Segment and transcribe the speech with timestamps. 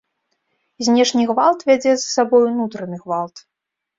[0.87, 3.35] Знешні гвалт вядзе за сабой унутраны гвалт.